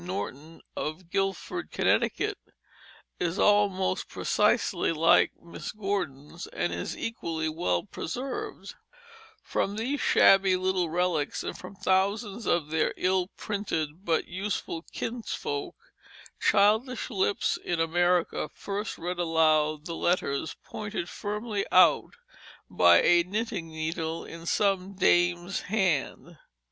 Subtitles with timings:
[0.03, 2.39] Norton of Guildford, Connecticut,
[3.19, 8.73] is almost precisely like Miss Gordon's, and is equally well preserved.
[8.73, 12.69] [Illustration: Hornbook owned by Miss Gordon] From these shabby little relics and from thousands of
[12.71, 15.75] their ill printed, but useful kinsfolk,
[16.39, 22.15] childish lips in America first read aloud the letters, pointed firmly out
[22.67, 26.37] by a knitting needle in some dame's hand.